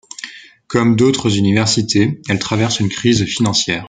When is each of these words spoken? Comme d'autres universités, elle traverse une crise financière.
Comme 0.65 0.95
d'autres 0.95 1.37
universités, 1.37 2.23
elle 2.27 2.39
traverse 2.39 2.79
une 2.79 2.89
crise 2.89 3.23
financière. 3.25 3.79